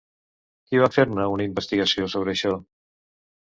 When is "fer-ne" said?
0.95-1.25